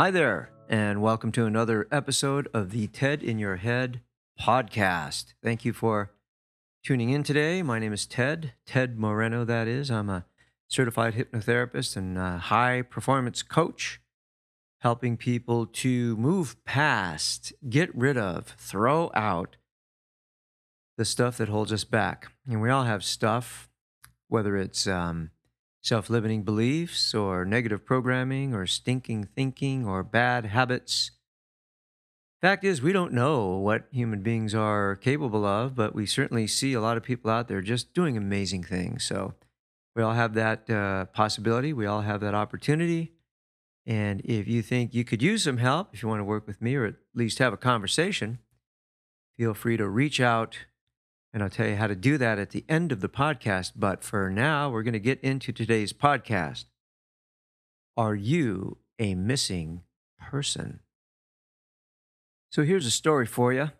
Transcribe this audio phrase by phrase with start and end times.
[0.00, 4.00] Hi there, and welcome to another episode of the TED in Your Head
[4.40, 5.34] podcast.
[5.44, 6.10] Thank you for
[6.82, 7.62] tuning in today.
[7.62, 9.90] My name is Ted, Ted Moreno, that is.
[9.90, 10.24] I'm a
[10.68, 14.00] certified hypnotherapist and high performance coach,
[14.78, 19.56] helping people to move past, get rid of, throw out
[20.96, 22.32] the stuff that holds us back.
[22.48, 23.68] And we all have stuff,
[24.28, 25.30] whether it's um,
[25.82, 31.12] self limiting beliefs or negative programming or stinking thinking or bad habits.
[32.40, 36.72] Fact is, we don't know what human beings are capable of, but we certainly see
[36.72, 39.04] a lot of people out there just doing amazing things.
[39.04, 39.34] So
[39.94, 43.12] we all have that uh, possibility, we all have that opportunity.
[43.86, 46.62] And if you think you could use some help, if you want to work with
[46.62, 48.38] me or at least have a conversation,
[49.36, 50.56] feel free to reach out
[51.32, 53.72] and I'll tell you how to do that at the end of the podcast.
[53.76, 56.64] But for now, we're going to get into today's podcast.
[57.96, 59.82] Are you a missing
[60.18, 60.80] person?
[62.50, 63.70] So here's a story for you.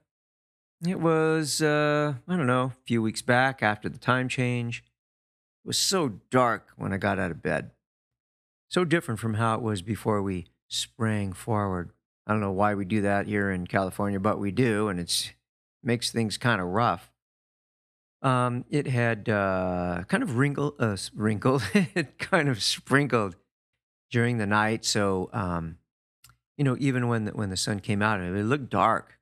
[0.86, 4.84] It was, uh, I don't know, a few weeks back after the time change.
[5.64, 7.72] It was so dark when I got out of bed.
[8.68, 11.90] So different from how it was before we sprang forward.
[12.26, 15.34] I don't know why we do that here in California, but we do, and it
[15.82, 17.09] makes things kind of rough.
[18.22, 23.36] Um, it had uh, kind of wrinkled, uh, wrinkled, it kind of sprinkled
[24.10, 24.84] during the night.
[24.84, 25.78] So, um,
[26.56, 29.18] you know, even when the, when the sun came out, it looked dark.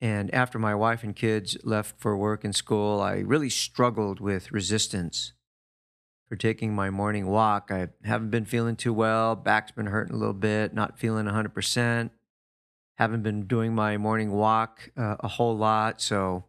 [0.00, 4.50] And after my wife and kids left for work and school, I really struggled with
[4.50, 5.32] resistance
[6.28, 7.70] for taking my morning walk.
[7.70, 9.36] I haven't been feeling too well.
[9.36, 12.10] Back's been hurting a little bit, not feeling 100%.
[12.96, 16.00] Haven't been doing my morning walk uh, a whole lot.
[16.00, 16.46] So,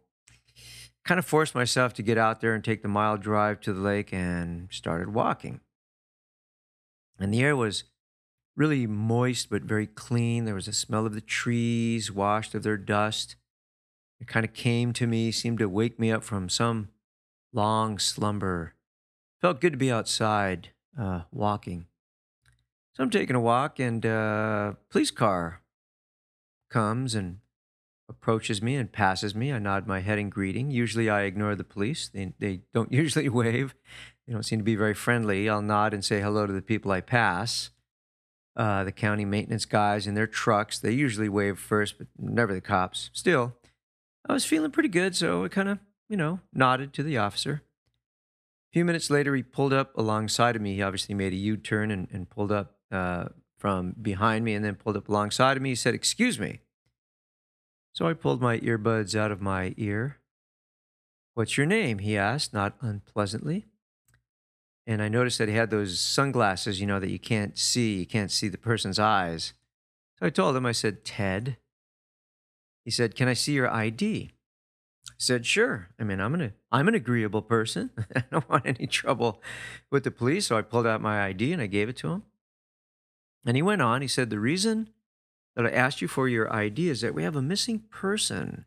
[1.04, 3.80] kind of forced myself to get out there and take the mile drive to the
[3.80, 5.60] lake and started walking.
[7.18, 7.84] And the air was
[8.56, 10.44] really moist but very clean.
[10.44, 13.36] There was a smell of the trees washed of their dust.
[14.20, 16.88] It kind of came to me, seemed to wake me up from some
[17.52, 18.74] long slumber.
[19.40, 21.86] Felt good to be outside uh, walking.
[22.94, 25.60] So I'm taking a walk, and a uh, police car
[26.70, 27.38] comes and
[28.08, 29.52] approaches me and passes me.
[29.52, 30.70] I nod my head in greeting.
[30.70, 32.08] Usually I ignore the police.
[32.08, 33.74] They, they don't usually wave.
[34.26, 35.48] They don't seem to be very friendly.
[35.48, 37.70] I'll nod and say hello to the people I pass.
[38.56, 42.60] Uh, the county maintenance guys in their trucks, they usually wave first, but never the
[42.60, 43.10] cops.
[43.12, 43.52] Still,
[44.28, 47.62] I was feeling pretty good, so I kind of, you know, nodded to the officer.
[48.70, 50.74] A few minutes later, he pulled up alongside of me.
[50.74, 53.26] He obviously made a U turn and, and pulled up uh,
[53.58, 55.70] from behind me and then pulled up alongside of me.
[55.70, 56.60] He said, Excuse me.
[57.94, 60.18] So I pulled my earbuds out of my ear.
[61.34, 61.98] What's your name?
[61.98, 63.66] he asked, not unpleasantly.
[64.84, 68.00] And I noticed that he had those sunglasses, you know, that you can't see.
[68.00, 69.54] You can't see the person's eyes.
[70.18, 71.56] So I told him, I said, Ted.
[72.84, 74.32] He said, Can I see your ID?
[75.08, 75.88] I said, Sure.
[75.98, 77.90] I mean, I'm an, I'm an agreeable person.
[78.16, 79.40] I don't want any trouble
[79.90, 80.48] with the police.
[80.48, 82.24] So I pulled out my ID and I gave it to him.
[83.46, 84.02] And he went on.
[84.02, 84.90] He said, The reason
[85.56, 88.64] that I asked you for your ID is that we have a missing person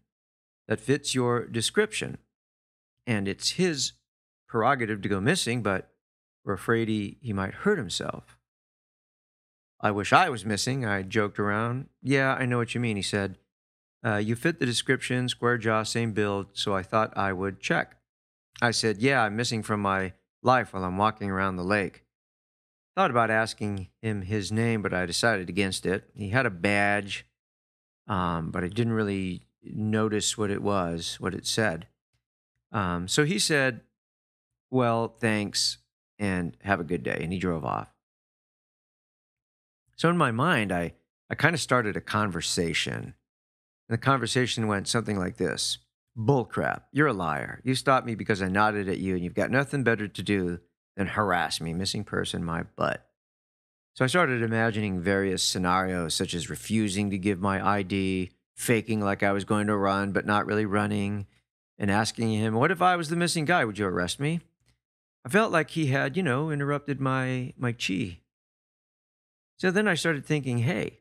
[0.67, 2.17] that fits your description.
[3.05, 3.93] And it's his
[4.47, 5.91] prerogative to go missing, but
[6.43, 8.37] we're afraid he, he might hurt himself.
[9.79, 10.85] I wish I was missing.
[10.85, 11.89] I joked around.
[12.01, 13.37] Yeah, I know what you mean, he said.
[14.05, 17.97] Uh, you fit the description, square jaw, same build, so I thought I would check.
[18.61, 22.03] I said, Yeah, I'm missing from my life while I'm walking around the lake.
[22.97, 26.09] Thought about asking him his name, but I decided against it.
[26.15, 27.27] He had a badge,
[28.07, 31.85] um, but I didn't really notice what it was, what it said.
[32.71, 33.81] Um, so he said,
[34.71, 35.77] Well, thanks,
[36.17, 37.19] and have a good day.
[37.21, 37.93] And he drove off.
[39.95, 40.95] So in my mind, I,
[41.29, 42.93] I kind of started a conversation.
[43.03, 43.13] And
[43.89, 45.77] the conversation went something like this
[46.17, 47.61] Bullcrap, you're a liar.
[47.63, 50.61] You stopped me because I nodded at you, and you've got nothing better to do
[50.97, 53.07] then harass me, missing person, my butt.
[53.93, 59.23] So I started imagining various scenarios, such as refusing to give my ID, faking like
[59.23, 61.27] I was going to run, but not really running,
[61.77, 63.63] and asking him, What if I was the missing guy?
[63.63, 64.41] Would you arrest me?
[65.23, 68.19] I felt like he had, you know, interrupted my, my chi,
[69.57, 70.99] So then I started thinking, hey,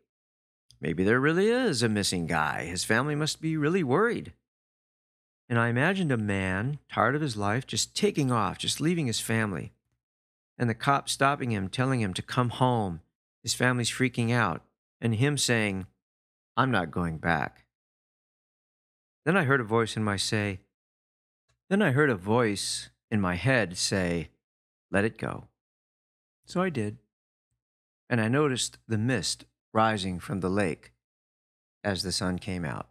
[0.80, 2.64] maybe there really is a missing guy.
[2.64, 4.32] His family must be really worried.
[5.48, 9.20] And I imagined a man, tired of his life, just taking off, just leaving his
[9.20, 9.72] family.
[10.58, 13.00] And the cop stopping him, telling him to come home.
[13.42, 14.62] His family's freaking out.
[15.00, 15.86] And him saying,
[16.56, 17.64] I'm not going back.
[19.24, 20.60] Then I heard a voice in my say,
[21.68, 24.28] then I heard a voice in my head say,
[24.90, 25.48] Let it go.
[26.44, 26.98] So I did.
[28.08, 30.92] And I noticed the mist rising from the lake
[31.82, 32.88] as the sun came out.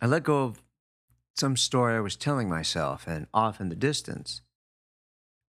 [0.00, 0.62] I let go of
[1.36, 4.40] some story I was telling myself, and off in the distance,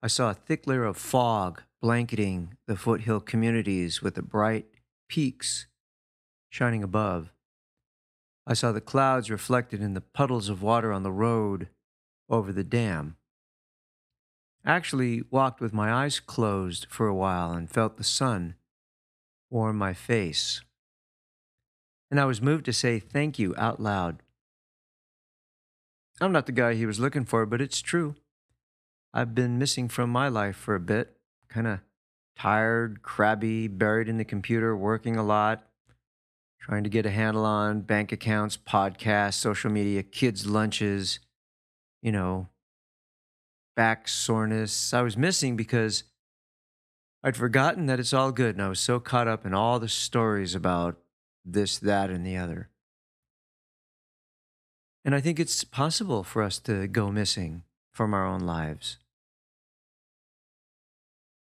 [0.02, 4.66] I saw a thick layer of fog blanketing the foothill communities with the bright
[5.08, 5.66] peaks
[6.50, 7.32] shining above.
[8.46, 11.68] I saw the clouds reflected in the puddles of water on the road
[12.28, 13.16] over the dam.
[14.64, 18.54] I actually walked with my eyes closed for a while and felt the sun
[19.50, 20.60] warm my face.
[22.10, 24.22] And I was moved to say thank you out loud.
[26.20, 28.16] I'm not the guy he was looking for, but it's true.
[29.16, 31.16] I've been missing from my life for a bit,
[31.48, 31.80] kind of
[32.38, 35.66] tired, crabby, buried in the computer, working a lot,
[36.60, 41.18] trying to get a handle on bank accounts, podcasts, social media, kids' lunches,
[42.02, 42.48] you know,
[43.74, 44.92] back soreness.
[44.92, 46.04] I was missing because
[47.24, 49.88] I'd forgotten that it's all good, and I was so caught up in all the
[49.88, 50.98] stories about
[51.42, 52.68] this, that, and the other.
[55.06, 57.62] And I think it's possible for us to go missing
[57.94, 58.98] from our own lives.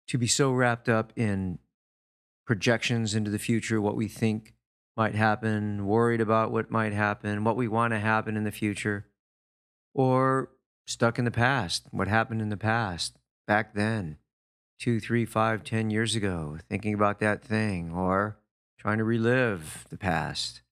[0.08, 1.58] To be so wrapped up in
[2.46, 4.54] projections into the future, what we think
[4.96, 9.06] might happen, worried about what might happen, what we want to happen in the future,
[9.94, 10.50] or
[10.86, 14.16] stuck in the past, what happened in the past back then,
[14.80, 18.38] two, three, five, ten years ago, thinking about that thing, or
[18.78, 20.62] trying to relive the past.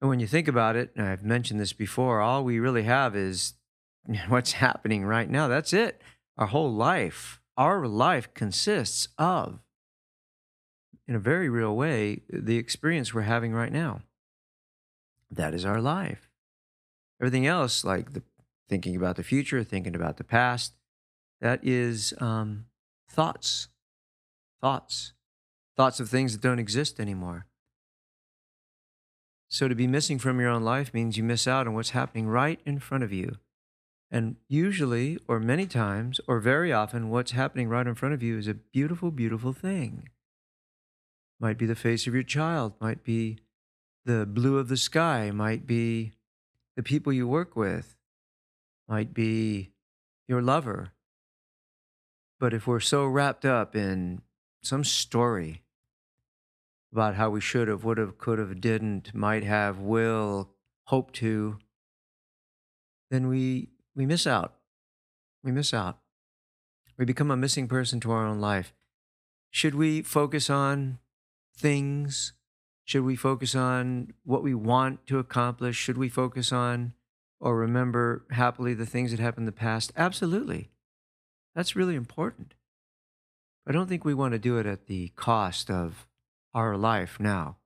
[0.00, 3.54] And when you think about it, I've mentioned this before, all we really have is
[4.28, 5.48] what's happening right now.
[5.48, 6.00] That's it.
[6.38, 9.60] Our whole life, our life consists of
[11.08, 14.00] in a very real way, the experience we're having right now.
[15.30, 16.30] That is our life.
[17.20, 18.22] Everything else, like the
[18.68, 20.74] thinking about the future, thinking about the past,
[21.40, 22.66] that is um,
[23.10, 23.68] thoughts,
[24.60, 25.12] thoughts,
[25.76, 27.46] thoughts of things that don't exist anymore.
[29.48, 32.26] So to be missing from your own life means you miss out on what's happening
[32.26, 33.36] right in front of you.
[34.12, 38.36] And usually, or many times, or very often, what's happening right in front of you
[38.36, 40.10] is a beautiful, beautiful thing
[41.42, 43.36] might be the face of your child, might be
[44.04, 46.12] the blue of the sky, might be
[46.76, 47.96] the people you work with,
[48.88, 49.72] might be
[50.28, 50.92] your lover.
[52.38, 54.22] But if we're so wrapped up in
[54.62, 55.62] some story
[56.92, 60.50] about how we should have, would have, could have, didn't, might have, will,
[60.86, 61.58] hope to,
[63.10, 64.54] then we, we miss out.
[65.42, 65.98] We miss out.
[66.98, 68.72] We become a missing person to our own life.
[69.50, 70.98] Should we focus on
[71.56, 72.32] things?
[72.84, 75.76] Should we focus on what we want to accomplish?
[75.76, 76.94] Should we focus on
[77.40, 79.92] or remember happily the things that happened in the past?
[79.96, 80.70] Absolutely.
[81.54, 82.54] That's really important.
[83.66, 86.06] I don't think we want to do it at the cost of
[86.54, 87.56] our life now.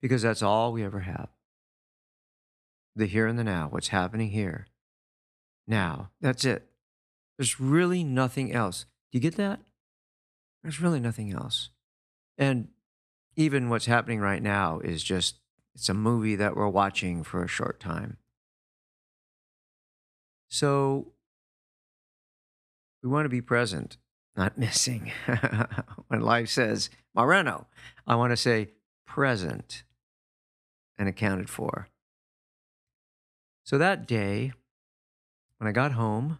[0.00, 1.28] Because that's all we ever have.
[2.98, 4.66] The here and the now, what's happening here.
[5.68, 6.68] Now, that's it.
[7.36, 8.86] There's really nothing else.
[9.12, 9.60] Do you get that?
[10.64, 11.70] There's really nothing else.
[12.36, 12.68] And
[13.36, 15.38] even what's happening right now is just
[15.76, 18.16] it's a movie that we're watching for a short time.
[20.48, 21.12] So
[23.00, 23.96] we want to be present,
[24.36, 25.12] not missing.
[26.08, 27.68] when life says, Moreno,
[28.08, 28.70] I want to say
[29.06, 29.84] present
[30.98, 31.86] and accounted for.
[33.68, 34.54] So that day,
[35.58, 36.38] when I got home,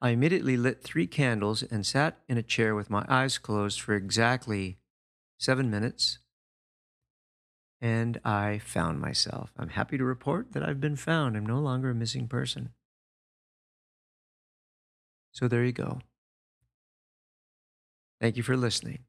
[0.00, 3.92] I immediately lit three candles and sat in a chair with my eyes closed for
[3.92, 4.78] exactly
[5.36, 6.20] seven minutes.
[7.80, 9.52] And I found myself.
[9.56, 11.36] I'm happy to report that I've been found.
[11.36, 12.70] I'm no longer a missing person.
[15.32, 15.98] So there you go.
[18.20, 19.00] Thank you for listening.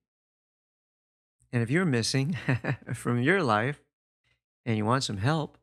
[1.54, 2.36] And if you're missing
[2.96, 3.84] from your life
[4.66, 5.60] and you want some help,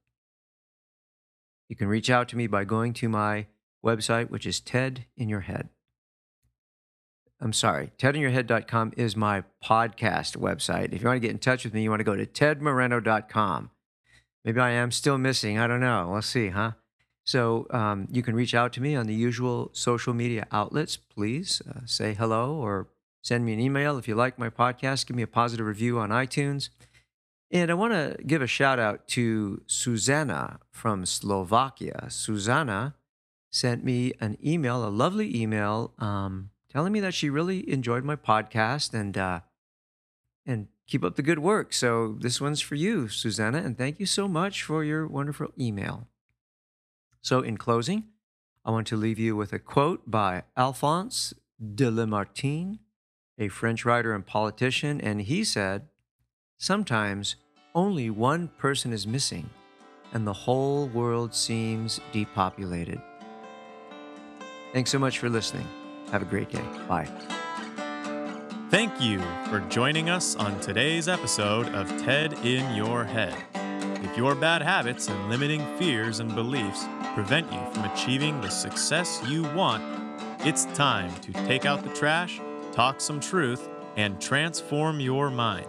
[1.69, 3.47] you can reach out to me by going to my
[3.85, 5.69] website, which is TED in Your Head.
[7.41, 10.93] I'm sorry, tedinyourhead.com is my podcast website.
[10.93, 13.71] If you want to get in touch with me, you want to go to tedmoreno.com.
[14.45, 15.59] Maybe I am still missing.
[15.59, 16.09] I don't know.
[16.13, 16.73] We'll see, huh?
[17.25, 20.97] So um, you can reach out to me on the usual social media outlets.
[20.97, 22.89] Please uh, say hello or
[23.23, 23.97] send me an email.
[23.97, 26.69] If you like my podcast, give me a positive review on iTunes.
[27.55, 32.07] And I want to give a shout out to Susanna from Slovakia.
[32.11, 32.97] Susanna
[33.49, 38.17] sent me an email, a lovely email, um, telling me that she really enjoyed my
[38.17, 39.41] podcast and uh,
[40.45, 41.73] and keep up the good work.
[41.73, 46.09] So this one's for you, Susanna, and thank you so much for your wonderful email.
[47.23, 48.09] So in closing,
[48.65, 52.81] I want to leave you with a quote by Alphonse de Lamartine,
[53.39, 55.87] a French writer and politician, and he said,
[56.59, 57.37] "Sometimes
[57.75, 59.51] only one person is missing,
[60.13, 63.01] and the whole world seems depopulated."
[64.73, 65.67] Thanks so much for listening.
[66.11, 66.65] Have a great day.
[66.89, 67.09] Bye.
[68.71, 73.37] Thank you for joining us on today's episode of TED in Your Head.
[74.03, 79.23] If your bad habits and limiting fears and beliefs prevent you from achieving the success
[79.29, 79.83] you want,
[80.41, 82.41] it's time to take out the trash,
[82.73, 85.69] talk some truth, and transform your mind.